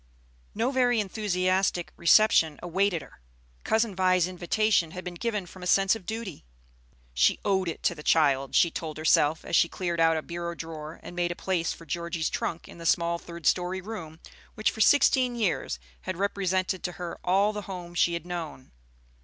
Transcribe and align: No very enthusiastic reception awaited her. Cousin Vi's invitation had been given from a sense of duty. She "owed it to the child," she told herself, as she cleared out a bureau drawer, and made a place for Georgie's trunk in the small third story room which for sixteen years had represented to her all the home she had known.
No 0.55 0.71
very 0.71 0.99
enthusiastic 0.99 1.93
reception 1.95 2.59
awaited 2.63 3.03
her. 3.03 3.21
Cousin 3.63 3.95
Vi's 3.95 4.27
invitation 4.27 4.89
had 4.97 5.03
been 5.03 5.13
given 5.13 5.45
from 5.45 5.61
a 5.61 5.67
sense 5.67 5.95
of 5.95 6.07
duty. 6.07 6.43
She 7.13 7.39
"owed 7.45 7.67
it 7.69 7.83
to 7.83 7.93
the 7.93 8.01
child," 8.01 8.55
she 8.55 8.71
told 8.71 8.97
herself, 8.97 9.45
as 9.45 9.55
she 9.55 9.69
cleared 9.69 9.99
out 9.99 10.17
a 10.17 10.23
bureau 10.23 10.55
drawer, 10.55 10.99
and 11.03 11.15
made 11.15 11.31
a 11.31 11.35
place 11.35 11.71
for 11.71 11.85
Georgie's 11.85 12.31
trunk 12.31 12.67
in 12.67 12.79
the 12.79 12.87
small 12.87 13.19
third 13.19 13.45
story 13.45 13.79
room 13.79 14.19
which 14.55 14.71
for 14.71 14.81
sixteen 14.81 15.35
years 15.35 15.77
had 16.01 16.17
represented 16.17 16.81
to 16.81 16.93
her 16.93 17.19
all 17.23 17.53
the 17.53 17.61
home 17.69 17.93
she 17.93 18.15
had 18.15 18.25
known. 18.25 18.71